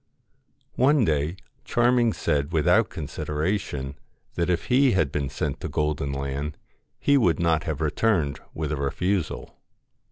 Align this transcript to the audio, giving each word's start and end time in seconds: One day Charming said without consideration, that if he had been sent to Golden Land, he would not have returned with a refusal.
One 0.77 1.05
day 1.05 1.37
Charming 1.63 2.11
said 2.13 2.51
without 2.53 2.89
consideration, 2.89 3.93
that 4.33 4.49
if 4.49 4.65
he 4.65 4.93
had 4.93 5.11
been 5.11 5.29
sent 5.29 5.59
to 5.59 5.69
Golden 5.69 6.11
Land, 6.11 6.57
he 6.97 7.17
would 7.19 7.39
not 7.39 7.65
have 7.65 7.81
returned 7.81 8.39
with 8.51 8.71
a 8.71 8.77
refusal. 8.77 9.57